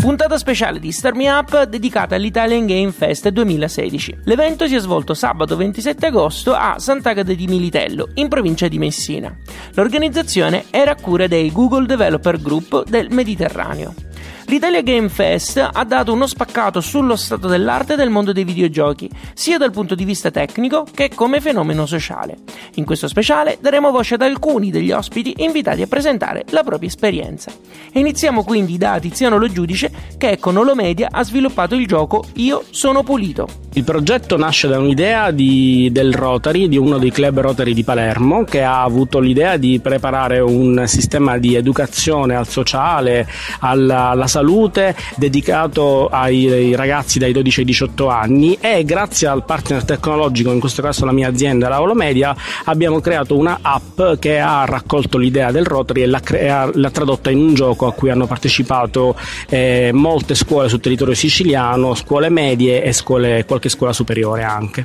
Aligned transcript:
Puntata 0.00 0.38
speciale 0.38 0.78
di 0.80 0.92
Star 0.92 1.14
Me 1.14 1.30
Up 1.30 1.64
dedicata 1.64 2.14
all'Italian 2.14 2.64
Game 2.64 2.90
Fest 2.90 3.28
2016. 3.28 4.20
L'evento 4.24 4.66
si 4.66 4.74
è 4.74 4.78
svolto 4.78 5.12
sabato 5.12 5.56
27 5.56 6.06
agosto 6.06 6.54
a 6.54 6.78
Sant'Agata 6.78 7.34
di 7.34 7.46
Militello, 7.46 8.08
in 8.14 8.28
provincia 8.28 8.66
di 8.66 8.78
Messina. 8.78 9.36
L'organizzazione 9.74 10.64
era 10.70 10.92
a 10.92 10.96
cura 10.96 11.26
dei 11.26 11.52
Google 11.52 11.84
Developer 11.84 12.40
Group 12.40 12.88
del 12.88 13.08
Mediterraneo. 13.10 13.92
L'Italia 14.50 14.82
Game 14.82 15.08
Fest 15.08 15.64
ha 15.72 15.84
dato 15.84 16.12
uno 16.12 16.26
spaccato 16.26 16.80
sullo 16.80 17.14
stato 17.14 17.46
dell'arte 17.46 17.94
del 17.94 18.10
mondo 18.10 18.32
dei 18.32 18.42
videogiochi, 18.42 19.08
sia 19.32 19.58
dal 19.58 19.70
punto 19.70 19.94
di 19.94 20.04
vista 20.04 20.32
tecnico 20.32 20.84
che 20.92 21.08
come 21.14 21.40
fenomeno 21.40 21.86
sociale. 21.86 22.38
In 22.74 22.84
questo 22.84 23.06
speciale 23.06 23.58
daremo 23.60 23.92
voce 23.92 24.14
ad 24.14 24.22
alcuni 24.22 24.72
degli 24.72 24.90
ospiti 24.90 25.34
invitati 25.36 25.82
a 25.82 25.86
presentare 25.86 26.46
la 26.50 26.64
propria 26.64 26.88
esperienza. 26.88 27.52
Iniziamo 27.92 28.42
quindi 28.42 28.76
da 28.76 28.98
Tiziano 28.98 29.38
Lo 29.38 29.46
Giudice 29.46 29.92
che 30.18 30.38
con 30.40 30.56
Olomedia 30.56 31.10
ha 31.12 31.22
sviluppato 31.22 31.76
il 31.76 31.86
gioco 31.86 32.24
Io 32.34 32.64
sono 32.70 33.04
pulito. 33.04 33.46
Il 33.74 33.84
progetto 33.84 34.36
nasce 34.36 34.66
da 34.66 34.80
un'idea 34.80 35.30
di, 35.30 35.90
del 35.92 36.12
Rotary, 36.12 36.66
di 36.66 36.76
uno 36.76 36.98
dei 36.98 37.12
club 37.12 37.38
Rotary 37.38 37.72
di 37.72 37.84
Palermo, 37.84 38.42
che 38.42 38.64
ha 38.64 38.82
avuto 38.82 39.20
l'idea 39.20 39.56
di 39.56 39.78
preparare 39.78 40.40
un 40.40 40.82
sistema 40.86 41.38
di 41.38 41.54
educazione 41.54 42.34
al 42.34 42.48
sociale, 42.48 43.28
alla, 43.60 44.08
alla 44.08 44.26
salute, 44.26 44.38
dedicato 45.16 46.08
ai, 46.08 46.50
ai, 46.50 46.74
ragazzi 46.74 47.18
dai 47.18 47.32
12 47.32 47.60
ai 47.60 47.66
18 47.66 48.08
anni 48.08 48.58
e 48.60 48.84
grazie 48.84 49.26
al 49.26 49.44
partner 49.44 49.84
tecnologico, 49.84 50.52
in 50.52 50.60
questo 50.60 50.82
caso 50.82 51.04
la 51.04 51.12
mia 51.12 51.28
azienda, 51.28 51.68
la 51.68 51.80
Holomedia, 51.80 52.34
abbiamo 52.64 53.00
creato 53.00 53.36
una 53.36 53.58
app 53.62 54.00
che 54.18 54.38
ha 54.38 54.64
raccolto 54.64 55.18
l'idea 55.18 55.50
del 55.50 55.64
Rotary 55.64 56.02
e 56.02 56.06
l'ha, 56.06 56.20
crea, 56.20 56.70
l'ha 56.72 56.90
tradotta 56.90 57.30
in 57.30 57.38
un 57.38 57.54
gioco 57.54 57.86
a 57.86 57.92
cui 57.92 58.10
hanno 58.10 58.26
partecipato 58.26 59.16
eh, 59.48 59.90
molte 59.92 60.34
scuole 60.34 60.68
sul 60.68 60.80
territorio 60.80 61.14
siciliano, 61.14 61.94
scuole 61.94 62.28
medie 62.28 62.82
e 62.82 62.92
scuole 62.92 63.44
qualche 63.44 63.68
scuola 63.68 63.92
superiore 63.92 64.42
anche. 64.42 64.84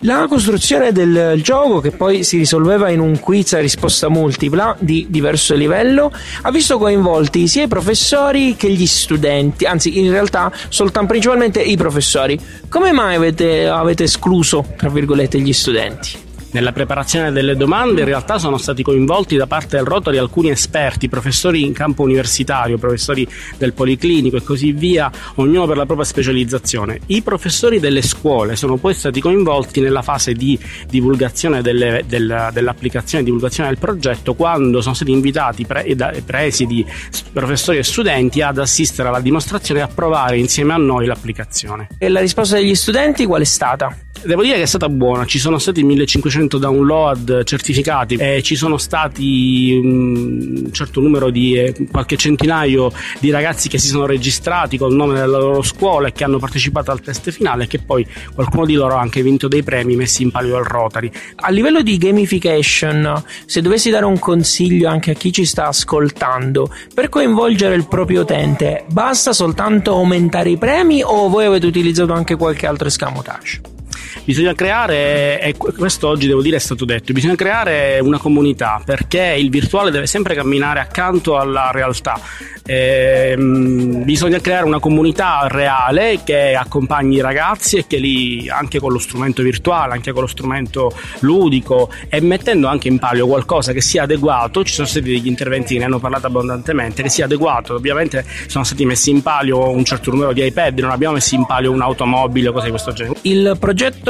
La 0.00 0.26
costruzione 0.28 0.92
del 0.92 1.40
gioco, 1.42 1.80
che 1.80 1.90
poi 1.90 2.22
si 2.22 2.36
risolveva 2.36 2.90
in 2.90 3.00
un 3.00 3.18
quiz 3.18 3.54
a 3.54 3.60
risposta 3.60 4.08
multipla 4.10 4.76
di 4.78 5.06
diverso 5.08 5.54
livello, 5.54 6.12
ha 6.42 6.50
visto 6.50 6.76
coinvolti 6.76 7.48
sia 7.48 7.62
i 7.64 7.68
professori 7.68 8.56
che 8.56 8.70
gli 8.70 8.86
studenti, 8.86 9.64
anzi 9.64 9.98
in 9.98 10.10
realtà 10.10 10.52
soltanto 10.68 11.08
principalmente 11.08 11.62
i 11.62 11.76
professori. 11.76 12.38
Come 12.68 12.92
mai 12.92 13.14
avete, 13.14 13.66
avete 13.68 14.04
escluso, 14.04 14.64
tra 14.76 14.90
virgolette, 14.90 15.40
gli 15.40 15.52
studenti? 15.52 16.25
Nella 16.56 16.72
preparazione 16.72 17.32
delle 17.32 17.54
domande 17.54 18.00
in 18.00 18.06
realtà 18.06 18.38
sono 18.38 18.56
stati 18.56 18.82
coinvolti 18.82 19.36
da 19.36 19.46
parte 19.46 19.76
del 19.76 19.84
Rotary 19.84 20.16
alcuni 20.16 20.48
esperti, 20.48 21.06
professori 21.06 21.62
in 21.62 21.74
campo 21.74 22.00
universitario, 22.00 22.78
professori 22.78 23.28
del 23.58 23.74
Policlinico 23.74 24.38
e 24.38 24.42
così 24.42 24.72
via, 24.72 25.12
ognuno 25.34 25.66
per 25.66 25.76
la 25.76 25.84
propria 25.84 26.06
specializzazione. 26.06 27.00
I 27.08 27.20
professori 27.20 27.78
delle 27.78 28.00
scuole 28.00 28.56
sono 28.56 28.78
poi 28.78 28.94
stati 28.94 29.20
coinvolti 29.20 29.82
nella 29.82 30.00
fase 30.00 30.32
di 30.32 30.58
divulgazione 30.88 31.60
delle, 31.60 32.04
del, 32.06 32.48
dell'applicazione, 32.50 33.22
divulgazione 33.22 33.68
del 33.68 33.78
progetto, 33.78 34.32
quando 34.32 34.80
sono 34.80 34.94
stati 34.94 35.10
invitati 35.10 35.66
pre, 35.66 35.94
da, 35.94 36.14
presidi, 36.24 36.86
professori 37.34 37.76
e 37.76 37.82
studenti 37.82 38.40
ad 38.40 38.56
assistere 38.56 39.08
alla 39.08 39.20
dimostrazione 39.20 39.80
e 39.80 39.82
a 39.82 39.88
provare 39.88 40.38
insieme 40.38 40.72
a 40.72 40.78
noi 40.78 41.04
l'applicazione. 41.04 41.88
E 41.98 42.08
la 42.08 42.20
risposta 42.20 42.56
degli 42.56 42.74
studenti 42.74 43.26
qual 43.26 43.42
è 43.42 43.44
stata? 43.44 43.94
Devo 44.22 44.42
dire 44.42 44.56
che 44.56 44.62
è 44.62 44.66
stata 44.66 44.88
buona, 44.88 45.24
ci 45.24 45.38
sono 45.38 45.58
stati 45.58 45.84
1500 45.84 46.58
download 46.58 47.44
certificati 47.44 48.14
e 48.14 48.42
ci 48.42 48.56
sono 48.56 48.76
stati 48.76 49.78
un 49.80 50.68
certo 50.72 51.00
numero 51.00 51.30
di 51.30 51.56
eh, 51.56 51.74
qualche 51.90 52.16
centinaio 52.16 52.90
di 53.20 53.30
ragazzi 53.30 53.68
che 53.68 53.78
si 53.78 53.88
sono 53.88 54.06
registrati 54.06 54.78
col 54.78 54.94
nome 54.94 55.14
della 55.14 55.38
loro 55.38 55.62
scuola 55.62 56.08
e 56.08 56.12
che 56.12 56.24
hanno 56.24 56.38
partecipato 56.38 56.90
al 56.90 57.00
test 57.00 57.30
finale 57.30 57.64
e 57.64 57.66
che 57.66 57.78
poi 57.78 58.06
qualcuno 58.34 58.64
di 58.64 58.74
loro 58.74 58.96
ha 58.96 59.00
anche 59.00 59.22
vinto 59.22 59.48
dei 59.48 59.62
premi 59.62 59.94
messi 59.96 60.22
in 60.22 60.30
palio 60.30 60.56
al 60.56 60.64
Rotary. 60.64 61.10
A 61.36 61.50
livello 61.50 61.82
di 61.82 61.96
gamification, 61.98 63.22
se 63.44 63.60
dovessi 63.60 63.90
dare 63.90 64.06
un 64.06 64.18
consiglio 64.18 64.88
anche 64.88 65.12
a 65.12 65.14
chi 65.14 65.32
ci 65.32 65.44
sta 65.44 65.68
ascoltando, 65.68 66.72
per 66.92 67.08
coinvolgere 67.08 67.74
il 67.74 67.86
proprio 67.86 68.22
utente, 68.22 68.84
basta 68.88 69.32
soltanto 69.32 69.92
aumentare 69.92 70.50
i 70.50 70.58
premi 70.58 71.02
o 71.04 71.28
voi 71.28 71.44
avete 71.44 71.66
utilizzato 71.66 72.12
anche 72.12 72.34
qualche 72.36 72.66
altro 72.66 72.88
escamotage? 72.88 73.75
Bisogna 74.24 74.54
creare, 74.54 75.40
e 75.40 75.54
questo 75.56 76.08
oggi 76.08 76.26
devo 76.26 76.42
dire 76.42 76.56
è 76.56 76.60
stato 76.60 76.84
detto, 76.84 77.12
bisogna 77.12 77.36
creare 77.36 78.00
una 78.00 78.18
comunità 78.18 78.80
perché 78.84 79.36
il 79.38 79.50
virtuale 79.50 79.90
deve 79.90 80.06
sempre 80.06 80.34
camminare 80.34 80.80
accanto 80.80 81.36
alla 81.36 81.70
realtà. 81.72 82.20
Eh, 82.68 83.36
bisogna 83.36 84.40
creare 84.40 84.64
una 84.64 84.80
comunità 84.80 85.46
reale 85.48 86.20
che 86.24 86.56
accompagni 86.56 87.16
i 87.16 87.20
ragazzi 87.20 87.76
e 87.76 87.86
che 87.86 87.98
li 87.98 88.48
anche 88.48 88.80
con 88.80 88.90
lo 88.90 88.98
strumento 88.98 89.42
virtuale, 89.42 89.92
anche 89.92 90.10
con 90.10 90.22
lo 90.22 90.26
strumento 90.26 90.92
ludico 91.20 91.90
e 92.08 92.20
mettendo 92.20 92.66
anche 92.66 92.88
in 92.88 92.98
palio 92.98 93.28
qualcosa 93.28 93.72
che 93.72 93.80
sia 93.80 94.02
adeguato. 94.02 94.64
Ci 94.64 94.74
sono 94.74 94.86
stati 94.88 95.06
degli 95.10 95.28
interventi 95.28 95.74
che 95.74 95.78
ne 95.78 95.84
hanno 95.84 96.00
parlato 96.00 96.26
abbondantemente, 96.26 97.02
che 97.02 97.08
sia 97.08 97.26
adeguato. 97.26 97.74
Ovviamente 97.74 98.24
sono 98.48 98.64
stati 98.64 98.84
messi 98.84 99.10
in 99.10 99.22
palio 99.22 99.70
un 99.70 99.84
certo 99.84 100.10
numero 100.10 100.32
di 100.32 100.44
iPad, 100.44 100.80
non 100.80 100.90
abbiamo 100.90 101.14
messo 101.14 101.36
in 101.36 101.46
palio 101.46 101.70
un'automobile 101.70 102.48
o 102.48 102.52
cose 102.52 102.64
di 102.64 102.70
questo 102.70 102.92
genere. 102.92 103.18
Il 103.22 103.56
progetto 103.60 104.05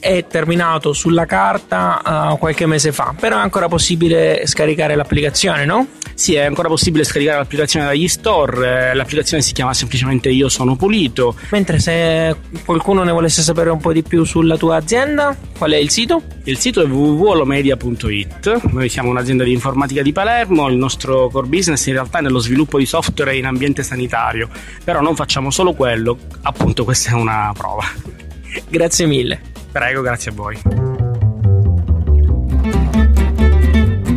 è 0.00 0.26
terminato 0.26 0.92
sulla 0.92 1.26
carta 1.26 2.30
uh, 2.32 2.38
qualche 2.38 2.66
mese 2.66 2.92
fa, 2.92 3.14
però 3.18 3.36
è 3.36 3.40
ancora 3.40 3.68
possibile 3.68 4.46
scaricare 4.46 4.94
l'applicazione, 4.94 5.64
no? 5.64 5.86
Sì, 6.14 6.34
è 6.34 6.44
ancora 6.44 6.68
possibile 6.68 7.04
scaricare 7.04 7.38
l'applicazione 7.38 7.86
dagli 7.86 8.08
store, 8.08 8.94
l'applicazione 8.94 9.42
si 9.42 9.52
chiama 9.52 9.74
semplicemente 9.74 10.30
Io 10.30 10.48
sono 10.48 10.74
pulito. 10.74 11.36
Mentre 11.50 11.78
se 11.78 12.34
qualcuno 12.64 13.02
ne 13.02 13.12
volesse 13.12 13.42
sapere 13.42 13.70
un 13.70 13.78
po' 13.78 13.92
di 13.92 14.02
più 14.02 14.24
sulla 14.24 14.56
tua 14.56 14.76
azienda, 14.76 15.36
qual 15.58 15.72
è 15.72 15.76
il 15.76 15.90
sito? 15.90 16.22
Il 16.44 16.58
sito 16.58 16.82
è 16.82 16.86
www.olomedia.it, 16.86 18.62
noi 18.70 18.88
siamo 18.88 19.10
un'azienda 19.10 19.44
di 19.44 19.52
informatica 19.52 20.02
di 20.02 20.12
Palermo, 20.12 20.68
il 20.68 20.76
nostro 20.76 21.28
core 21.28 21.48
business 21.48 21.84
in 21.86 21.94
realtà 21.94 22.18
è 22.18 22.22
nello 22.22 22.38
sviluppo 22.38 22.78
di 22.78 22.86
software 22.86 23.36
in 23.36 23.44
ambiente 23.44 23.82
sanitario, 23.82 24.48
però 24.82 25.00
non 25.00 25.14
facciamo 25.14 25.50
solo 25.50 25.74
quello, 25.74 26.16
appunto 26.42 26.84
questa 26.84 27.10
è 27.10 27.14
una 27.14 27.52
prova. 27.56 28.25
Grazie 28.68 29.06
mille. 29.06 29.40
Prego, 29.72 30.02
grazie 30.02 30.30
a 30.30 30.34
voi. 30.34 30.58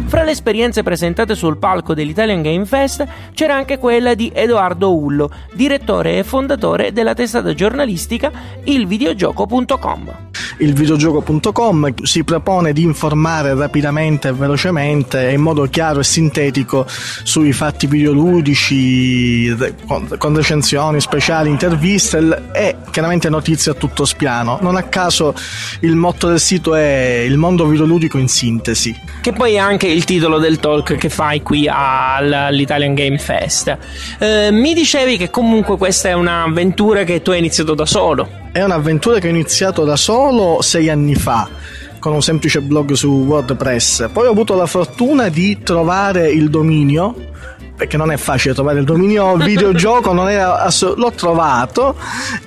Fra 0.07 0.23
le 0.23 0.31
esperienze 0.31 0.81
presentate 0.81 1.35
sul 1.35 1.57
palco 1.57 1.93
dell'Italian 1.93 2.41
Game 2.41 2.65
Fest 2.65 3.05
c'era 3.33 3.55
anche 3.55 3.77
quella 3.77 4.15
di 4.15 4.31
Edoardo 4.33 4.95
Ullo, 4.95 5.29
direttore 5.53 6.17
e 6.17 6.23
fondatore 6.23 6.91
della 6.91 7.13
testata 7.13 7.53
giornalistica 7.53 8.31
ilvideogioco.com. 8.63 10.28
ilvideogioco.com 10.57 11.93
si 12.03 12.23
propone 12.23 12.73
di 12.73 12.83
informare 12.83 13.53
rapidamente 13.55 14.29
e 14.29 14.33
velocemente 14.33 15.29
e 15.29 15.33
in 15.33 15.41
modo 15.41 15.63
chiaro 15.69 15.99
e 15.99 16.03
sintetico 16.03 16.85
sui 16.87 17.53
fatti 17.53 17.87
videoludici 17.87 19.55
con 20.17 20.35
recensioni 20.35 20.99
speciali, 20.99 21.49
interviste 21.49 22.49
e 22.53 22.75
chiaramente 22.91 23.29
notizie 23.29 23.71
a 23.71 23.75
tutto 23.75 24.05
spiano. 24.05 24.57
Non 24.61 24.75
a 24.75 24.83
caso 24.83 25.33
il 25.81 25.95
motto 25.95 26.27
del 26.27 26.39
sito 26.39 26.75
è 26.75 27.23
il 27.25 27.37
mondo 27.37 27.65
videoludico 27.65 28.17
in 28.17 28.27
sintesi. 28.27 28.95
Che 29.21 29.33
poi 29.33 29.53
è 29.53 29.57
anche 29.57 29.87
il 29.87 30.03
titolo 30.05 30.39
del 30.39 30.59
talk 30.59 30.95
che 30.95 31.09
fai 31.09 31.41
qui 31.41 31.67
all'Italian 31.69 32.93
Game 32.93 33.17
Fest. 33.17 33.77
Eh, 34.19 34.51
mi 34.51 34.73
dicevi 34.73 35.17
che 35.17 35.29
comunque 35.29 35.77
questa 35.77 36.09
è 36.09 36.13
un'avventura 36.13 37.03
che 37.03 37.21
tu 37.21 37.31
hai 37.31 37.39
iniziato 37.39 37.73
da 37.73 37.85
solo. 37.85 38.47
È 38.59 38.63
un'avventura 38.65 39.19
che 39.19 39.27
ho 39.27 39.29
iniziato 39.29 39.85
da 39.85 39.95
solo 39.95 40.61
sei 40.61 40.89
anni 40.89 41.15
fa 41.15 41.47
con 41.97 42.11
un 42.11 42.21
semplice 42.21 42.59
blog 42.59 42.91
su 42.91 43.07
WordPress. 43.07 44.09
Poi 44.11 44.27
ho 44.27 44.31
avuto 44.31 44.53
la 44.53 44.65
fortuna 44.65 45.29
di 45.29 45.59
trovare 45.63 46.29
il 46.29 46.49
dominio 46.49 47.15
perché 47.73 47.95
non 47.95 48.11
è 48.11 48.17
facile 48.17 48.53
trovare 48.53 48.79
il 48.79 48.83
dominio 48.83 49.37
videogioco, 49.37 50.11
ass- 50.11 50.93
l'ho 50.93 51.11
trovato 51.11 51.95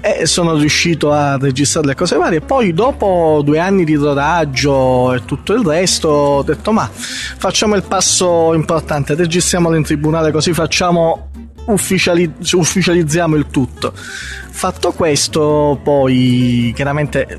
e 0.03 0.27
sono 0.27 0.55
riuscito 0.55 1.13
a 1.13 1.39
registrare 1.39 1.87
le 1.87 1.95
cose 1.95 2.17
varie. 2.19 2.43
Poi 2.43 2.75
dopo 2.75 3.41
due 3.43 3.59
anni 3.59 3.85
di 3.85 3.95
rodaggio 3.95 5.15
e 5.15 5.25
tutto 5.25 5.55
il 5.55 5.65
resto 5.65 6.09
ho 6.09 6.43
detto 6.43 6.73
ma 6.73 6.87
facciamo 6.93 7.75
il 7.75 7.85
passo 7.85 8.53
importante, 8.53 9.15
registriamolo 9.15 9.77
in 9.77 9.83
tribunale 9.83 10.31
così 10.31 10.53
facciamo 10.53 11.31
ufficiali- 11.67 12.33
ufficializziamo 12.53 13.37
il 13.37 13.47
tutto. 13.51 13.93
Fatto 13.95 14.93
questo, 14.93 15.81
poi 15.83 16.73
chiaramente 16.75 17.39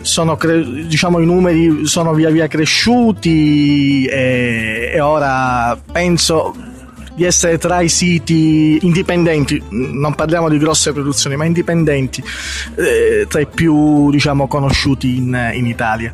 sono 0.00 0.36
cre- 0.36 0.86
diciamo 0.86 1.18
i 1.18 1.26
numeri 1.26 1.84
sono 1.86 2.14
via 2.14 2.30
via 2.30 2.46
cresciuti 2.46 4.04
e, 4.06 4.92
e 4.94 5.00
ora 5.00 5.76
penso 5.90 6.54
di 7.16 7.24
essere 7.24 7.58
tra 7.58 7.80
i 7.80 7.88
siti 7.88 8.78
indipendenti, 8.82 9.60
non 9.70 10.14
parliamo 10.14 10.48
di 10.48 10.58
grosse 10.58 10.92
produzioni, 10.92 11.34
ma 11.34 11.44
indipendenti, 11.44 12.22
eh, 12.76 13.26
tra 13.28 13.40
i 13.40 13.46
più 13.46 14.10
diciamo 14.10 14.46
conosciuti 14.46 15.16
in, 15.16 15.52
in 15.54 15.66
Italia 15.66 16.12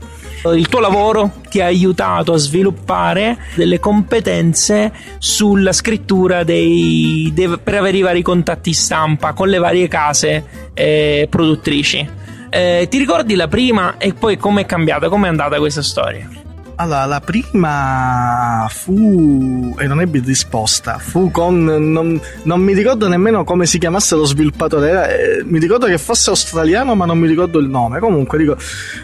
il 0.50 0.68
tuo 0.68 0.80
lavoro 0.80 1.30
ti 1.48 1.60
ha 1.60 1.66
aiutato 1.66 2.32
a 2.32 2.36
sviluppare 2.36 3.38
delle 3.54 3.78
competenze 3.78 4.92
sulla 5.18 5.72
scrittura 5.72 6.42
dei, 6.42 7.30
dei, 7.32 7.58
per 7.62 7.76
avere 7.76 7.98
i 7.98 8.02
vari 8.02 8.22
contatti 8.22 8.72
stampa 8.72 9.34
con 9.34 9.48
le 9.48 9.58
varie 9.58 9.86
case 9.86 10.70
eh, 10.74 11.26
produttrici. 11.30 12.20
Eh, 12.50 12.86
ti 12.90 12.98
ricordi 12.98 13.34
la 13.34 13.48
prima 13.48 13.96
e 13.98 14.12
poi 14.14 14.36
com'è 14.36 14.66
cambiata? 14.66 15.08
Com'è 15.08 15.28
andata 15.28 15.58
questa 15.58 15.82
storia? 15.82 16.41
Allora, 16.82 17.04
la 17.04 17.20
prima 17.20 18.66
fu 18.68 19.72
e 19.78 19.86
non 19.86 20.00
ebbe 20.00 20.18
risposta. 20.18 20.98
Fu 20.98 21.30
con. 21.30 21.62
Non, 21.62 22.20
non, 22.42 22.60
mi 22.60 22.72
ricordo 22.72 23.06
nemmeno 23.06 23.44
come 23.44 23.66
si 23.66 23.78
chiamasse 23.78 24.16
lo 24.16 24.24
sviluppatore. 24.24 25.38
Eh, 25.38 25.44
mi 25.44 25.60
ricordo 25.60 25.86
che 25.86 25.96
fosse 25.96 26.30
australiano, 26.30 26.96
ma 26.96 27.04
non 27.04 27.18
mi 27.18 27.28
ricordo 27.28 27.60
il 27.60 27.68
nome. 27.68 28.00
Comunque, 28.00 28.36
dico, 28.36 28.56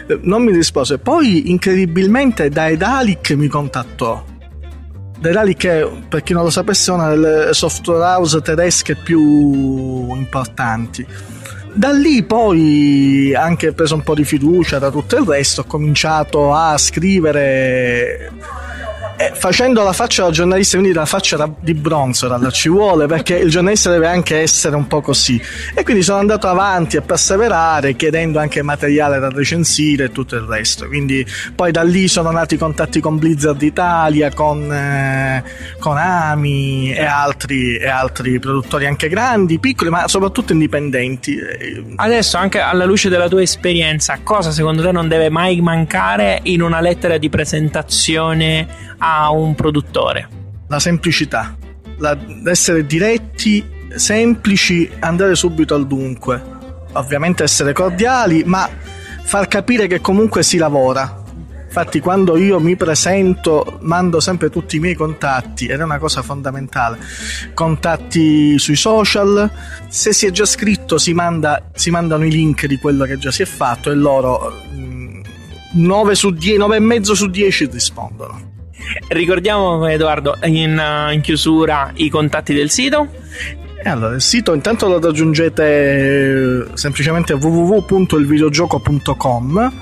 eh, 0.07 0.19
non 0.23 0.43
mi 0.43 0.51
rispose. 0.51 0.97
Poi, 0.97 1.51
incredibilmente, 1.51 2.49
Daedalic 2.49 3.31
mi 3.31 3.47
contattò. 3.47 4.25
Daedalic 5.17 5.65
è, 5.65 5.89
per 6.09 6.21
chi 6.21 6.33
non 6.33 6.43
lo 6.43 6.49
sapesse, 6.49 6.91
una 6.91 7.07
delle 7.07 7.53
software 7.53 8.03
house 8.03 8.41
tedesche 8.41 8.95
più 8.95 10.13
importanti 10.15 11.07
da 11.79 11.93
lì 11.93 12.23
poi, 12.23 13.33
anche 13.33 13.71
preso 13.71 13.95
un 13.95 14.01
po' 14.01 14.13
di 14.13 14.25
fiducia 14.25 14.79
da 14.79 14.91
tutto 14.91 15.15
il 15.15 15.25
resto, 15.25 15.61
ho 15.61 15.63
cominciato 15.63 16.53
a 16.53 16.77
scrivere 16.77 18.29
eh, 19.19 19.33
facendo 19.35 19.83
la 19.83 19.91
faccia 19.91 20.23
da 20.23 20.31
giornalista, 20.31 20.77
quindi 20.77 20.95
la 20.95 21.05
faccia 21.05 21.53
di 21.59 21.73
bronzo 21.73 22.51
ci 22.51 22.69
vuole 22.69 23.05
perché 23.05 23.35
il 23.35 23.49
giornalista 23.49 23.91
deve 23.91 24.07
anche 24.07 24.37
essere 24.37 24.77
un 24.77 24.87
po' 24.87 25.01
così. 25.01 25.41
E 25.75 25.83
quindi 25.83 26.03
sono 26.03 26.19
andato 26.19 26.47
avanti 26.47 26.95
a 26.95 27.01
perseverare, 27.01 27.97
chiedendo 27.97 28.39
anche 28.39 28.61
materiale 28.61 29.19
da 29.19 29.27
recensire 29.27 30.05
e 30.05 30.11
tutto 30.13 30.37
il 30.37 30.43
resto. 30.43 30.87
Quindi 30.87 31.25
poi 31.53 31.73
da 31.73 31.83
lì 31.83 32.07
sono 32.07 32.31
nati 32.31 32.53
i 32.53 32.57
contatti 32.57 33.01
con 33.01 33.17
Blizzard 33.17 33.61
Italia, 33.61 34.31
con, 34.31 34.71
eh, 34.71 35.43
con 35.79 35.97
Ami 35.97 36.93
e 36.93 37.03
altri, 37.03 37.75
e 37.75 37.89
altri 37.89 38.39
produttori 38.39 38.85
anche 38.85 39.09
grandi, 39.09 39.59
piccoli, 39.59 39.89
ma 39.89 40.07
soprattutto 40.07 40.53
indipendenti. 40.53 41.37
Adesso, 41.97 42.37
anche 42.37 42.59
alla 42.59 42.85
luce 42.85 43.09
della 43.09 43.27
tua 43.27 43.41
esperienza, 43.41 44.17
cosa 44.23 44.51
secondo 44.51 44.81
te 44.81 44.93
non 44.93 45.09
deve 45.09 45.29
mai 45.29 45.59
mancare 45.59 46.39
in 46.43 46.61
una 46.61 46.79
lettera 46.79 47.17
di 47.17 47.27
presentazione 47.27 48.87
a 48.99 49.08
un 49.31 49.55
produttore? 49.55 50.27
La 50.67 50.79
semplicità, 50.79 51.55
la, 51.97 52.17
essere 52.45 52.85
diretti, 52.85 53.63
semplici, 53.95 54.89
andare 54.99 55.35
subito 55.35 55.75
al 55.75 55.87
dunque. 55.87 56.57
Ovviamente 56.93 57.43
essere 57.43 57.73
cordiali, 57.73 58.43
ma 58.45 58.69
far 59.23 59.47
capire 59.47 59.87
che 59.87 60.01
comunque 60.01 60.43
si 60.43 60.57
lavora. 60.57 61.19
Infatti, 61.69 61.99
quando 61.99 62.35
io 62.35 62.59
mi 62.59 62.75
presento, 62.75 63.77
mando 63.81 64.19
sempre 64.19 64.49
tutti 64.49 64.77
i 64.77 64.79
miei 64.79 64.95
contatti 64.95 65.67
ed 65.67 65.79
è 65.79 65.83
una 65.83 65.99
cosa 65.99 66.23
fondamentale. 66.23 66.97
Contatti 67.53 68.57
sui 68.57 68.75
social, 68.75 69.47
se 69.87 70.11
si 70.11 70.25
è 70.25 70.31
già 70.31 70.45
scritto, 70.45 70.97
si, 70.97 71.13
manda, 71.13 71.69
si 71.75 71.91
mandano 71.91 72.25
i 72.25 72.31
link 72.31 72.65
di 72.65 72.79
quello 72.79 73.05
che 73.05 73.19
già 73.19 73.29
si 73.29 73.43
è 73.43 73.45
fatto 73.45 73.91
e 73.91 73.93
loro 73.95 74.51
9 75.73 76.09
mm, 76.09 76.13
su 76.13 76.31
10, 76.31 76.57
9 76.57 76.75
e 76.75 76.79
mezzo 76.79 77.13
su 77.13 77.27
10 77.27 77.69
rispondono. 77.71 78.58
Ricordiamo, 79.07 79.87
Edoardo, 79.87 80.37
in, 80.43 80.77
uh, 80.77 81.11
in 81.11 81.21
chiusura 81.21 81.91
i 81.95 82.09
contatti 82.09 82.53
del 82.53 82.69
sito. 82.69 83.07
Allora, 83.83 84.15
il 84.15 84.21
sito 84.21 84.53
intanto 84.53 84.87
lo 84.87 84.99
raggiungete 84.99 85.63
eh, 85.63 86.65
semplicemente 86.73 87.33
www.ilvideogioco.com 87.33 89.73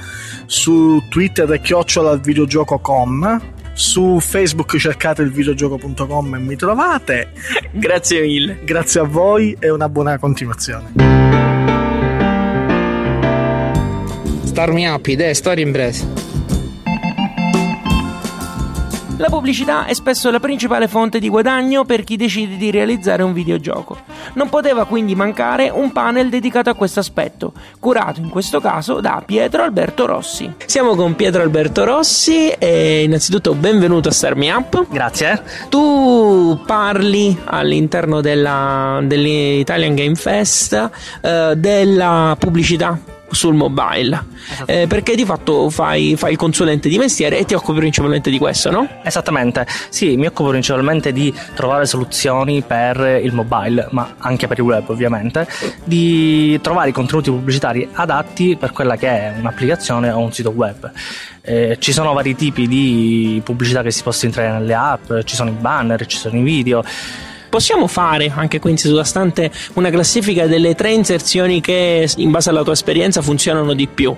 su 0.45 1.03
Twitter 1.09 1.49
è 1.49 1.59
chiocciola 1.59 2.11
il 2.11 2.21
videogioco.com 2.21 3.41
su 3.73 4.19
Facebook 4.19 4.77
cercate 4.77 5.21
il 5.21 5.31
videogioco.com 5.31 6.35
e 6.35 6.39
mi 6.39 6.55
trovate. 6.55 7.31
Grazie 7.71 8.21
mille. 8.21 8.59
Grazie 8.63 9.01
a 9.01 9.03
voi 9.03 9.55
e 9.59 9.69
una 9.69 9.87
buona 9.87 10.17
continuazione. 10.17 10.93
Start 14.45 14.71
me 14.71 14.89
up, 14.89 15.05
idee, 15.05 15.35
storie 15.35 15.63
imprese. 15.63 16.26
La 19.19 19.29
pubblicità 19.29 19.85
è 19.85 19.95
spesso 19.95 20.29
la 20.29 20.39
principale 20.39 20.87
fonte 20.87 21.17
di 21.17 21.27
guadagno 21.27 21.85
per 21.85 22.03
chi 22.03 22.17
decide 22.17 22.55
di 22.55 22.69
realizzare 22.69 23.23
un 23.23 23.33
videogioco. 23.33 23.97
Non 24.33 24.47
poteva 24.47 24.85
quindi 24.85 25.15
mancare 25.15 25.69
un 25.69 25.91
panel 25.91 26.29
dedicato 26.29 26.69
a 26.69 26.75
questo 26.75 26.99
aspetto, 26.99 27.53
curato 27.79 28.19
in 28.19 28.29
questo 28.29 28.59
caso 28.59 28.99
da 28.99 29.23
Pietro 29.25 29.63
Alberto 29.63 30.05
Rossi. 30.05 30.53
Siamo 30.67 30.93
con 30.93 31.15
Pietro 31.15 31.41
Alberto 31.41 31.83
Rossi 31.83 32.49
e 32.49 33.01
innanzitutto 33.03 33.55
benvenuto 33.55 34.09
a 34.09 34.11
Star 34.11 34.35
Me 34.35 34.51
Up. 34.51 34.85
Grazie. 34.87 35.41
Tu 35.69 36.59
parli 36.67 37.35
all'interno 37.45 38.21
della, 38.21 38.99
dell'Italian 39.01 39.95
Game 39.95 40.15
Fest 40.15 40.89
eh, 41.21 41.53
della 41.55 42.35
pubblicità 42.37 43.15
sul 43.29 43.55
mobile. 43.55 44.35
Esatto. 44.51 44.71
eh, 44.71 44.87
perché 44.87 45.15
di 45.15 45.25
fatto 45.25 45.69
fai, 45.69 46.15
fai, 46.15 46.31
il 46.31 46.37
consulente 46.37 46.89
di 46.89 46.97
mestiere 46.97 47.37
e 47.37 47.45
ti 47.45 47.53
occupi 47.53 47.79
principalmente 47.79 48.29
di 48.29 48.37
questo 48.37 48.71
no? 48.71 48.87
esattamente. 49.03 49.65
Sì 49.89 50.15
mi 50.15 50.25
occupo 50.25 50.49
principalmente 50.49 51.11
di 51.11 51.33
trovare 51.53 51.85
soluzioni 51.85 52.61
per 52.61 53.19
il 53.21 53.33
mobile 53.33 53.87
ma 53.91 54.15
anche 54.19 54.47
per 54.47 54.57
il 54.59 54.63
web 54.63 54.87
ovviamente. 54.89 55.47
Di 55.83 56.59
trovare 56.61 56.89
i 56.89 56.93
contenuti 56.93 57.29
pubblicitari 57.29 57.87
adatti 57.93 58.55
per 58.57 58.71
quella 58.71 58.95
che 58.95 59.07
è 59.07 59.33
un'applicazione 59.37 60.09
o 60.11 60.19
un 60.19 60.31
sito 60.31 60.49
web. 60.49 60.91
Eh, 61.41 61.77
ci 61.79 61.91
sono 61.91 62.13
vari 62.13 62.35
tipi 62.35 62.67
di 62.67 63.41
pubblicità 63.43 63.81
che 63.81 63.91
si 63.91 64.03
possono 64.03 64.31
entrare 64.31 64.57
nelle 64.59 64.73
app 64.73 65.13
ci 65.23 65.35
sono 65.35 65.49
i 65.49 65.53
banner 65.53 66.05
ci 66.05 66.17
sono 66.17 66.37
i 66.37 66.41
video 66.41 66.83
Possiamo 67.57 67.87
fare 67.87 68.31
anche 68.35 68.59
qui 68.59 68.69
in 68.69 68.77
seduta 68.77 69.03
stante 69.03 69.49
una 69.73 69.89
classifica 69.89 70.45
delle 70.45 70.75
tre 70.75 70.91
inserzioni 70.91 71.59
che 71.59 72.07
in 72.17 72.29
base 72.29 72.51
alla 72.51 72.61
tua 72.61 72.73
esperienza 72.73 73.23
funzionano 73.23 73.73
di 73.73 73.87
più? 73.87 74.15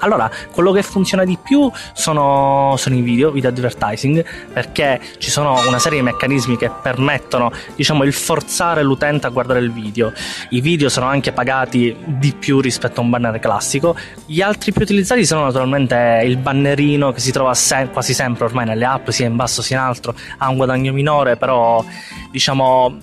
Allora, 0.00 0.30
quello 0.52 0.72
che 0.72 0.82
funziona 0.82 1.24
di 1.24 1.38
più 1.42 1.70
sono, 1.92 2.74
sono, 2.76 2.94
i 2.94 3.00
video, 3.00 3.30
video 3.30 3.50
advertising, 3.50 4.24
perché 4.52 5.00
ci 5.18 5.30
sono 5.30 5.60
una 5.66 5.78
serie 5.78 5.98
di 5.98 6.04
meccanismi 6.04 6.56
che 6.56 6.70
permettono, 6.82 7.50
diciamo, 7.74 8.04
il 8.04 8.12
forzare 8.12 8.82
l'utente 8.82 9.26
a 9.26 9.30
guardare 9.30 9.60
il 9.60 9.72
video. 9.72 10.12
I 10.50 10.60
video 10.60 10.88
sono 10.88 11.06
anche 11.06 11.32
pagati 11.32 11.96
di 12.04 12.32
più 12.32 12.60
rispetto 12.60 13.00
a 13.00 13.04
un 13.04 13.10
banner 13.10 13.38
classico. 13.38 13.96
Gli 14.26 14.40
altri 14.40 14.72
più 14.72 14.82
utilizzati 14.82 15.24
sono 15.24 15.44
naturalmente 15.44 16.22
il 16.24 16.36
bannerino 16.36 17.12
che 17.12 17.20
si 17.20 17.32
trova 17.32 17.54
se- 17.54 17.88
quasi 17.92 18.14
sempre 18.14 18.44
ormai 18.46 18.66
nelle 18.66 18.84
app, 18.84 19.08
sia 19.10 19.26
in 19.26 19.36
basso 19.36 19.62
sia 19.62 19.78
in 19.78 19.84
alto, 19.84 20.14
ha 20.38 20.48
un 20.48 20.56
guadagno 20.56 20.92
minore, 20.92 21.36
però 21.36 21.84
diciamo 22.30 22.98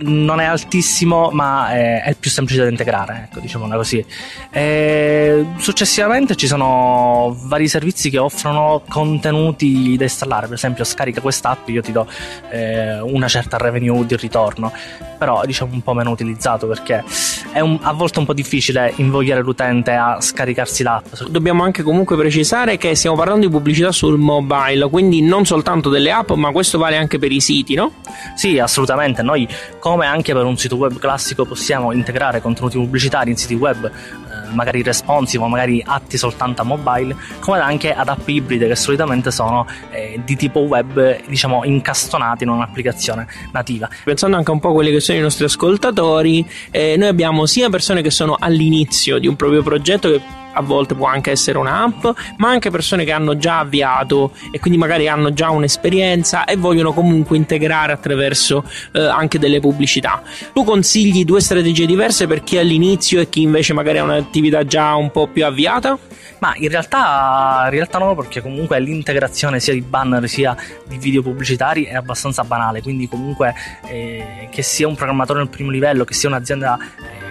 non 0.00 0.40
è 0.40 0.44
altissimo, 0.44 1.30
ma 1.32 1.70
è, 1.72 2.02
è, 2.02 2.08
il 2.10 2.16
più 2.16 2.30
semplice 2.30 2.62
da 2.62 2.68
integrare, 2.68 3.28
ecco, 3.28 3.40
diciamola 3.40 3.76
così. 3.76 4.04
E 4.50 5.44
successivamente 5.56 6.36
ci 6.36 6.46
sono 6.46 7.36
vari 7.44 7.68
servizi 7.68 8.10
che 8.10 8.18
offrono 8.18 8.82
contenuti 8.88 9.96
da 9.96 10.04
installare, 10.04 10.46
per 10.46 10.56
esempio 10.56 10.84
scarica 10.84 11.20
quest'app, 11.20 11.68
io 11.68 11.82
ti 11.82 11.92
do 11.92 12.06
eh, 12.50 13.00
una 13.00 13.28
certa 13.28 13.56
revenue 13.56 14.06
di 14.06 14.16
ritorno, 14.16 14.72
però 15.18 15.44
diciamo 15.44 15.72
un 15.72 15.82
po' 15.82 15.94
meno 15.94 16.10
utilizzato 16.10 16.66
perché 16.66 17.02
è 17.52 17.60
un, 17.60 17.78
a 17.82 17.92
volte 17.92 18.18
un 18.20 18.24
po' 18.24 18.34
difficile 18.34 18.92
invogliare 18.96 19.42
l'utente 19.42 19.92
a 19.92 20.20
scaricarsi 20.20 20.82
l'app. 20.82 21.06
Dobbiamo 21.28 21.64
anche 21.64 21.82
comunque 21.82 22.16
precisare 22.16 22.76
che 22.76 22.94
stiamo 22.94 23.16
parlando 23.16 23.46
di 23.46 23.52
pubblicità 23.52 23.90
sul 23.90 24.18
mobile, 24.18 24.88
quindi 24.88 25.22
non 25.22 25.44
soltanto 25.44 25.88
delle 25.88 26.12
app, 26.12 26.30
ma 26.32 26.52
questo 26.52 26.78
vale 26.78 26.96
anche 26.96 27.18
per 27.18 27.32
i 27.32 27.40
siti, 27.40 27.74
no? 27.74 27.92
Sì, 28.34 28.58
assolutamente. 28.58 29.22
Noi 29.22 29.48
come 29.88 30.06
anche 30.06 30.32
per 30.32 30.44
un 30.44 30.56
sito 30.56 30.76
web 30.76 30.98
classico 30.98 31.44
possiamo 31.44 31.92
integrare 31.92 32.40
contenuti 32.40 32.76
pubblicitari 32.76 33.30
in 33.30 33.36
siti 33.36 33.54
web 33.54 33.84
eh, 33.86 34.54
magari 34.54 34.82
responsive 34.82 35.42
o 35.42 35.48
magari 35.48 35.82
atti 35.84 36.16
soltanto 36.16 36.62
a 36.62 36.64
mobile, 36.64 37.16
come 37.40 37.58
anche 37.58 37.92
ad 37.92 38.08
app 38.08 38.26
ibride 38.28 38.66
che 38.66 38.76
solitamente 38.76 39.30
sono 39.30 39.66
eh, 39.90 40.20
di 40.24 40.36
tipo 40.36 40.60
web, 40.60 41.24
diciamo 41.26 41.64
incastonati 41.64 42.44
in 42.44 42.50
un'applicazione 42.50 43.26
nativa. 43.52 43.88
Pensando 44.04 44.36
anche 44.36 44.50
un 44.50 44.60
po' 44.60 44.70
a 44.70 44.72
quelli 44.72 44.90
che 44.90 45.00
sono 45.00 45.18
i 45.18 45.22
nostri 45.22 45.44
ascoltatori, 45.44 46.48
eh, 46.70 46.96
noi 46.96 47.08
abbiamo 47.08 47.46
sia 47.46 47.68
persone 47.68 48.02
che 48.02 48.10
sono 48.10 48.36
all'inizio 48.38 49.18
di 49.18 49.26
un 49.26 49.36
proprio 49.36 49.62
progetto 49.62 50.10
che 50.10 50.20
a 50.58 50.62
volte 50.62 50.94
può 50.94 51.06
anche 51.06 51.30
essere 51.30 51.56
un'app, 51.58 52.06
ma 52.38 52.50
anche 52.50 52.70
persone 52.70 53.04
che 53.04 53.12
hanno 53.12 53.36
già 53.36 53.60
avviato 53.60 54.32
e 54.50 54.58
quindi 54.58 54.78
magari 54.78 55.08
hanno 55.08 55.32
già 55.32 55.50
un'esperienza 55.50 56.44
e 56.44 56.56
vogliono 56.56 56.92
comunque 56.92 57.36
integrare 57.36 57.92
attraverso 57.92 58.64
eh, 58.92 59.00
anche 59.00 59.38
delle 59.38 59.60
pubblicità. 59.60 60.22
Tu 60.52 60.64
consigli 60.64 61.24
due 61.24 61.40
strategie 61.40 61.86
diverse 61.86 62.26
per 62.26 62.42
chi 62.42 62.56
è 62.56 62.60
all'inizio 62.60 63.20
e 63.20 63.28
chi 63.28 63.42
invece 63.42 63.72
magari 63.72 63.98
ha 63.98 64.02
un'attività 64.02 64.64
già 64.64 64.94
un 64.94 65.10
po' 65.10 65.28
più 65.28 65.44
avviata? 65.44 65.96
Ma 66.40 66.54
in 66.56 66.68
realtà, 66.68 67.62
in 67.64 67.70
realtà 67.70 67.98
no, 67.98 68.14
perché 68.14 68.40
comunque 68.40 68.78
l'integrazione 68.80 69.58
sia 69.58 69.72
di 69.72 69.80
banner 69.80 70.28
sia 70.28 70.56
di 70.86 70.96
video 70.96 71.22
pubblicitari 71.22 71.84
è 71.84 71.94
abbastanza 71.94 72.44
banale, 72.44 72.80
quindi 72.80 73.08
comunque 73.08 73.54
eh, 73.86 74.48
che 74.50 74.62
sia 74.62 74.86
un 74.86 74.94
programmatore 74.94 75.40
nel 75.40 75.48
primo 75.48 75.70
livello, 75.70 76.04
che 76.04 76.14
sia 76.14 76.28
un'azienda 76.28 76.78
eh, 76.78 77.27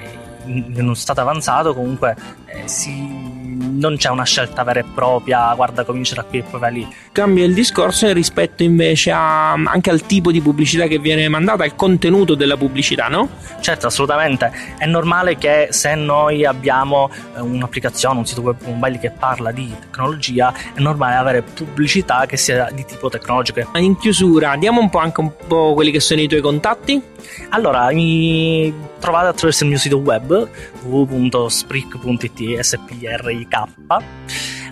in 0.48 0.76
uno 0.78 0.94
stato 0.94 1.22
avanzato, 1.22 1.74
comunque 1.74 2.16
eh, 2.46 2.68
si 2.68 3.57
non 3.70 3.98
c'è 3.98 4.10
una 4.10 4.24
scelta 4.24 4.64
vera 4.64 4.80
e 4.80 4.86
propria, 4.94 5.54
guarda 5.56 5.84
comincia 5.84 6.16
da 6.16 6.24
qui 6.24 6.40
e 6.40 6.44
poi 6.44 6.60
va 6.60 6.68
lì. 6.68 6.88
Cambia 7.12 7.46
il 7.46 7.54
discorso 7.54 8.12
rispetto 8.14 8.64
invece 8.64 9.12
a, 9.12 9.52
anche 9.54 9.90
al 9.90 10.06
tipo 10.06 10.32
di 10.32 10.42
pubblicità 10.42 10.88
che 10.88 11.00
viene 11.00 11.28
mandata, 11.28 11.64
al 11.64 11.76
contenuto 11.76 12.36
della 12.36 12.58
pubblicità, 12.58 13.08
no? 13.08 13.30
Certo, 13.60 13.88
assolutamente. 13.88 14.52
È 14.78 14.86
normale 14.86 15.38
che 15.38 15.68
se 15.72 15.96
noi 15.96 16.46
abbiamo 16.46 17.10
eh, 17.36 17.42
un'applicazione, 17.42 18.20
un 18.20 18.26
sito 18.26 18.42
web 18.42 18.58
mobile 18.66 19.00
che 19.00 19.12
parla 19.12 19.52
di 19.52 19.74
tecnologia, 19.80 20.54
è 20.74 20.80
normale 20.80 21.16
avere 21.16 21.42
pubblicità 21.42 22.26
che 22.26 22.38
sia 22.38 22.70
di 22.74 22.86
tipo 22.86 23.10
tecnologico. 23.10 23.72
In 23.76 23.98
chiusura, 23.98 24.56
diamo 24.58 24.80
un 24.80 24.90
po' 24.90 25.00
anche 25.00 25.20
un 25.22 25.32
po' 25.48 25.74
quelli 25.74 25.92
che 25.92 26.00
sono 26.00 26.22
i 26.22 26.28
tuoi 26.28 26.42
contatti. 26.42 27.02
Allora, 27.50 27.92
mi 27.92 28.74
trovate 29.00 29.28
attraverso 29.28 29.64
il 29.64 29.70
mio 29.70 29.80
sito 29.80 29.98
web 29.98 30.48
www.sprick.it 30.84 32.60
sprik 32.60 33.18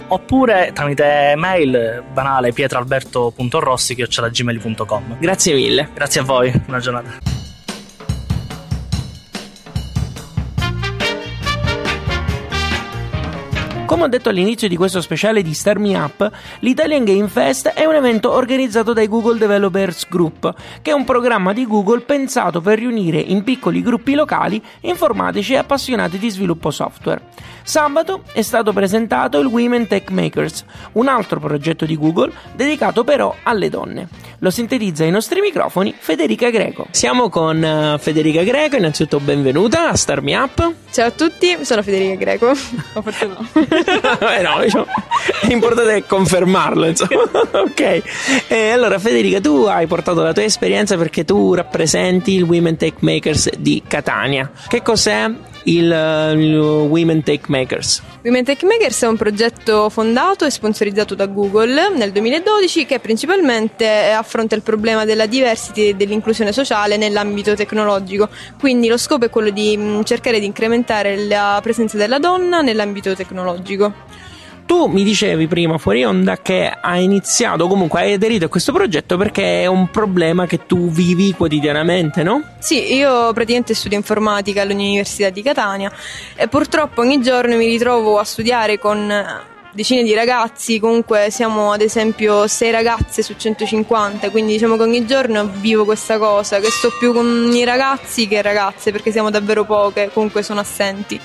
oppure 0.08 0.72
tramite 0.74 1.34
mail 1.36 2.04
banale 2.14 2.52
pietroalberto.rossi.gmail.com 2.52 5.18
Grazie 5.20 5.54
mille. 5.54 5.90
Grazie 5.94 6.22
a 6.22 6.24
voi, 6.24 6.52
buona 6.66 6.80
giornata. 6.80 7.35
Come 13.86 14.04
ho 14.04 14.08
detto 14.08 14.30
all'inizio 14.30 14.68
di 14.68 14.76
questo 14.76 15.00
speciale 15.00 15.44
di 15.44 15.54
Star 15.54 15.78
Me 15.78 15.96
Up, 15.96 16.32
l'Italian 16.60 17.04
Game 17.04 17.28
Fest 17.28 17.68
è 17.68 17.86
un 17.86 17.94
evento 17.94 18.32
organizzato 18.32 18.94
dai 18.94 19.08
Google 19.08 19.38
Developers 19.38 20.10
Group, 20.10 20.54
che 20.82 20.90
è 20.90 20.94
un 20.94 21.06
programma 21.06 21.54
di 21.54 21.68
Google 21.68 22.02
pensato 22.02 22.62
per 22.62 22.80
riunire 22.80 23.20
in 23.20 23.44
piccoli 23.44 23.84
gruppi 23.84 24.16
locali 24.16 24.62
informatici 24.82 25.54
e 25.54 25.58
appassionati 25.58 26.18
di 26.18 26.32
sviluppo 26.32 26.72
software. 26.72 27.22
Sabato 27.62 28.24
è 28.34 28.42
stato 28.42 28.74
presentato 28.74 29.40
il 29.40 29.46
Women 29.46 29.88
Tech 29.88 30.10
Makers, 30.10 30.66
un 30.94 31.08
altro 31.08 31.40
progetto 31.40 31.86
di 31.86 31.96
Google 31.96 32.32
dedicato 32.56 33.04
però 33.04 33.36
alle 33.44 33.70
donne. 33.70 34.08
Lo 34.46 34.52
sintetizza 34.52 35.04
ai 35.04 35.10
nostri 35.10 35.42
microfoni 35.42 35.92
Federica 35.98 36.52
Greco. 36.52 36.86
Siamo 36.92 37.30
con 37.30 37.64
uh, 37.64 37.98
Federica 37.98 38.44
Greco, 38.44 38.76
innanzitutto 38.76 39.20
benvenuta 39.20 39.90
a 39.90 39.96
Star 39.96 40.22
Me 40.22 40.36
Up. 40.36 40.72
Ciao 40.92 41.08
a 41.08 41.10
tutti, 41.10 41.58
sono 41.66 41.82
Federica 41.82 42.14
Greco. 42.14 42.52
O 42.94 43.02
forse 43.02 43.26
no. 43.26 43.40
eh 43.58 44.42
no, 44.44 44.62
diciamo, 44.62 44.86
è 45.42 45.52
importante 45.52 46.04
confermarlo, 46.06 46.86
insomma. 46.86 47.24
ok. 47.58 48.02
E 48.48 48.70
allora, 48.70 49.00
Federica, 49.00 49.42
tu 49.42 49.64
hai 49.64 49.88
portato 49.88 50.22
la 50.22 50.32
tua 50.32 50.44
esperienza 50.44 50.96
perché 50.96 51.26
tu 51.26 51.56
rappresenti 51.56 52.36
il 52.36 52.44
Women 52.44 52.78
Tech 52.78 52.98
Makers 53.00 53.50
di 53.58 53.82
Catania. 53.88 54.52
Che 54.68 54.84
cos'è 54.84 55.28
il, 55.66 55.86
il 56.38 56.58
Women 56.58 57.24
Tech 57.24 57.48
Makers? 57.48 58.02
Women 58.24 58.44
Tech 58.44 58.64
Makers 58.64 59.04
è 59.04 59.08
un 59.08 59.18
progetto 59.18 59.90
fondato 59.90 60.46
e 60.46 60.50
sponsorizzato 60.50 61.16
da 61.16 61.28
Google 61.28 61.90
nel 61.96 62.12
2012 62.12 62.86
che 62.86 63.00
principalmente 63.00 64.12
affronta 64.12 64.56
il 64.56 64.62
problema 64.62 65.06
della 65.06 65.26
diversity 65.26 65.90
e 65.90 65.94
dell'inclusione 65.96 66.52
sociale 66.52 66.98
nell'ambito 66.98 67.56
tecnologico. 67.56 68.30
Quindi 68.60 68.88
lo 68.88 68.98
scopo 68.98 69.26
è 69.26 69.30
quello 69.30 69.50
di 69.50 70.02
cercare 70.04 70.40
di 70.40 70.46
incrementare 70.46 71.26
la 71.28 71.60
presenza 71.62 71.98
della 71.98 72.20
donna 72.20 72.62
nell'ambito 72.62 73.14
tecnologico. 73.14 73.94
Tu 74.66 74.88
mi 74.88 75.04
dicevi 75.04 75.46
prima 75.48 75.78
fuori 75.78 76.04
onda 76.04 76.38
che 76.38 76.68
hai 76.68 77.04
iniziato, 77.04 77.68
comunque 77.68 78.02
hai 78.02 78.14
aderito 78.14 78.46
a 78.46 78.48
questo 78.48 78.72
progetto 78.72 79.16
perché 79.16 79.62
è 79.62 79.68
un 79.68 79.92
problema 79.92 80.48
che 80.48 80.66
tu 80.66 80.90
vivi 80.90 81.34
quotidianamente, 81.34 82.24
no? 82.24 82.42
Sì, 82.60 82.96
io 82.96 83.32
praticamente 83.32 83.76
studio 83.76 83.98
informatica 83.98 84.64
all'Università 84.64 85.30
di 85.30 85.44
Catania 85.44 85.92
e 86.36 86.48
purtroppo 86.48 87.02
ogni 87.02 87.22
giorno 87.22 87.56
mi 87.58 87.68
ritrovo 87.68 88.18
a 88.18 88.24
studiare 88.24 88.80
con 88.80 89.14
decine 89.72 90.02
di 90.02 90.16
ragazzi, 90.16 90.80
comunque 90.80 91.28
siamo 91.30 91.72
ad 91.72 91.82
esempio 91.82 92.48
6 92.48 92.72
ragazze 92.72 93.22
su 93.22 93.36
150, 93.38 94.32
quindi 94.32 94.54
diciamo 94.54 94.78
che 94.78 94.84
ogni 94.84 95.06
giorno 95.06 95.48
vivo 95.60 95.86
questa 95.86 96.18
cosa, 96.18 96.60
che 96.60 96.72
sto 96.72 96.92
più 96.98 97.14
con 97.14 97.52
i 97.54 97.64
ragazzi 97.66 98.28
che 98.28 98.42
ragazze 98.42 98.92
perché 98.92 99.12
siamo 99.12 99.30
davvero 99.30 99.64
poche, 99.64 100.10
comunque 100.12 100.42
sono 100.42 100.62
assenti. 100.62 101.20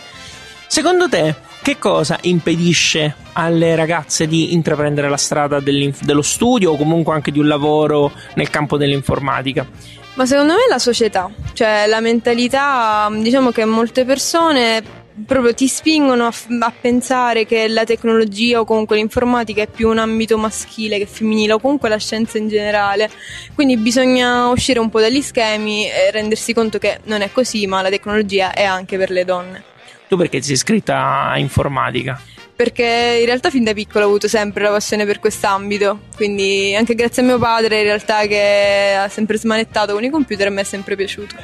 Secondo 0.72 1.08
te 1.08 1.34
che 1.62 1.78
cosa 1.78 2.16
impedisce 2.22 3.16
alle 3.32 3.74
ragazze 3.74 4.28
di 4.28 4.54
intraprendere 4.54 5.08
la 5.08 5.16
strada 5.16 5.58
dello 5.58 6.22
studio 6.22 6.70
o 6.70 6.76
comunque 6.76 7.12
anche 7.12 7.32
di 7.32 7.40
un 7.40 7.48
lavoro 7.48 8.12
nel 8.34 8.50
campo 8.50 8.76
dell'informatica? 8.76 9.66
Ma 10.14 10.26
secondo 10.26 10.52
me 10.52 10.60
la 10.68 10.78
società, 10.78 11.28
cioè 11.54 11.86
la 11.88 11.98
mentalità, 11.98 13.10
diciamo 13.12 13.50
che 13.50 13.64
molte 13.64 14.04
persone 14.04 14.80
proprio 15.26 15.52
ti 15.54 15.66
spingono 15.66 16.26
a, 16.26 16.32
a, 16.60 16.72
pensare 16.80 17.46
che 17.46 17.66
la 17.66 17.82
tecnologia 17.82 18.60
o 18.60 18.64
comunque 18.64 18.94
l'informatica 18.94 19.62
è 19.62 19.66
più 19.66 19.88
un 19.88 19.98
ambito 19.98 20.38
maschile 20.38 20.98
che 20.98 21.06
femminile 21.06 21.54
o 21.54 21.58
comunque 21.58 21.88
la 21.88 21.98
scienza 21.98 22.38
in 22.38 22.46
generale. 22.46 23.10
Quindi 23.56 23.76
bisogna 23.76 24.48
uscire 24.50 24.78
un 24.78 24.88
po' 24.88 25.00
dagli 25.00 25.20
schemi 25.20 25.90
e 25.90 26.12
rendersi 26.12 26.54
conto 26.54 26.78
che 26.78 27.00
non 27.06 27.22
è 27.22 27.32
così, 27.32 27.66
ma 27.66 27.82
la 27.82 27.90
tecnologia 27.90 28.52
è 28.52 28.62
anche 28.62 28.96
per 28.96 29.10
le 29.10 29.24
donne. 29.24 29.69
Tu 30.10 30.16
perché 30.16 30.42
sei 30.42 30.54
iscritta 30.54 31.28
a 31.28 31.38
informatica? 31.38 32.20
Perché 32.56 33.18
in 33.20 33.26
realtà 33.26 33.48
fin 33.48 33.62
da 33.62 33.72
piccolo 33.72 34.06
ho 34.06 34.08
avuto 34.08 34.26
sempre 34.26 34.64
la 34.64 34.70
passione 34.70 35.06
per 35.06 35.20
quest'ambito, 35.20 36.00
quindi 36.16 36.74
anche 36.74 36.96
grazie 36.96 37.22
a 37.22 37.26
mio 37.26 37.38
padre 37.38 37.78
in 37.78 37.84
realtà 37.84 38.26
che 38.26 38.96
ha 38.98 39.08
sempre 39.08 39.38
smanettato 39.38 39.92
con 39.92 40.02
i 40.02 40.10
computer 40.10 40.48
a 40.48 40.50
me 40.50 40.62
è 40.62 40.64
sempre 40.64 40.96
piaciuto. 40.96 41.36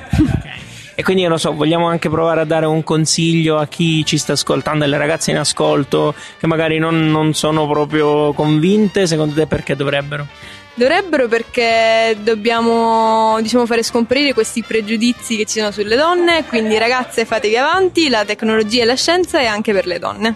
E 0.96 1.02
quindi 1.04 1.24
non 1.28 1.38
so, 1.38 1.52
vogliamo 1.52 1.86
anche 1.86 2.10
provare 2.10 2.40
a 2.40 2.44
dare 2.44 2.66
un 2.66 2.82
consiglio 2.82 3.56
a 3.58 3.68
chi 3.68 4.04
ci 4.04 4.18
sta 4.18 4.32
ascoltando, 4.32 4.82
alle 4.82 4.98
ragazze 4.98 5.30
in 5.30 5.38
ascolto 5.38 6.12
che 6.36 6.48
magari 6.48 6.78
non, 6.78 7.08
non 7.08 7.34
sono 7.34 7.68
proprio 7.68 8.32
convinte, 8.32 9.06
secondo 9.06 9.34
te 9.34 9.46
perché 9.46 9.76
dovrebbero? 9.76 10.26
Dovrebbero 10.76 11.26
perché 11.26 12.18
dobbiamo 12.22 13.40
diciamo, 13.40 13.64
fare 13.64 13.82
scomparire 13.82 14.34
questi 14.34 14.62
pregiudizi 14.62 15.34
che 15.38 15.46
ci 15.46 15.58
sono 15.58 15.70
sulle 15.70 15.96
donne, 15.96 16.44
quindi 16.44 16.76
ragazze 16.76 17.24
fatevi 17.24 17.56
avanti, 17.56 18.10
la 18.10 18.26
tecnologia 18.26 18.82
e 18.82 18.84
la 18.84 18.94
scienza 18.94 19.38
è 19.38 19.46
anche 19.46 19.72
per 19.72 19.86
le 19.86 19.98
donne. 19.98 20.34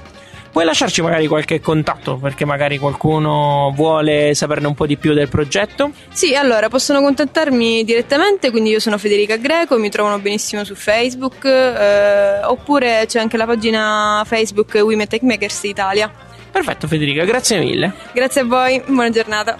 Puoi 0.50 0.64
lasciarci 0.64 1.02
magari 1.02 1.26
qualche 1.26 1.60
contatto 1.60 2.16
perché 2.16 2.46
magari 2.46 2.78
qualcuno 2.78 3.70
vuole 3.76 4.34
saperne 4.34 4.66
un 4.66 4.74
po' 4.74 4.86
di 4.86 4.96
più 4.96 5.12
del 5.12 5.28
progetto? 5.28 5.90
Sì, 6.10 6.34
allora 6.34 6.70
possono 6.70 7.02
contattarmi 7.02 7.84
direttamente, 7.84 8.50
quindi 8.50 8.70
io 8.70 8.80
sono 8.80 8.96
Federica 8.96 9.36
Greco, 9.36 9.78
mi 9.78 9.90
trovano 9.90 10.18
benissimo 10.20 10.64
su 10.64 10.74
Facebook, 10.74 11.44
eh, 11.44 12.40
oppure 12.44 13.04
c'è 13.06 13.20
anche 13.20 13.36
la 13.36 13.44
pagina 13.44 14.24
Facebook 14.26 14.72
Women 14.72 15.06
Tech 15.06 15.20
Makers 15.20 15.64
Italia. 15.64 16.10
Perfetto 16.50 16.88
Federica, 16.88 17.24
grazie 17.24 17.58
mille. 17.58 17.92
Grazie 18.14 18.40
a 18.40 18.44
voi, 18.44 18.82
buona 18.86 19.10
giornata. 19.10 19.56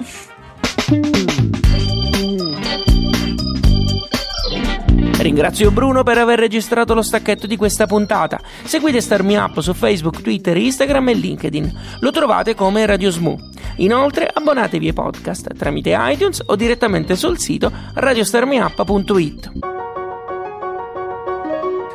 Ringrazio 5.21 5.71
Bruno 5.71 6.03
per 6.03 6.19
aver 6.19 6.39
registrato 6.39 6.95
lo 6.95 7.03
stacchetto 7.03 7.47
di 7.47 7.57
questa 7.57 7.87
puntata. 7.87 8.41
Seguite 8.65 9.01
Star 9.01 9.23
Me 9.23 9.37
Up 9.37 9.61
su 9.61 9.75
Facebook, 9.75 10.23
Twitter, 10.23 10.57
Instagram 10.57 11.11
e 11.11 11.15
LinkedIn. 11.15 11.81
Lo 12.01 12.11
trovate 12.11 12.55
come 12.55 12.87
Radio 12.87 13.11
Smu. 13.11 13.39
Inoltre 13.77 14.29
abbonatevi 14.33 14.89
ai 14.89 14.93
podcast 14.93 15.55
tramite 15.55 15.95
iTunes 15.99 16.43
o 16.47 16.57
direttamente 16.57 17.17
sul 17.17 17.39
sito 17.39 17.71
radiostarmeup.it. 17.95 19.70